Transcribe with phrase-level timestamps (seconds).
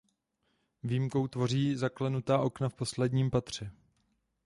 [0.83, 3.71] Výjimku tvoří zaklenutá okna v posledním patře.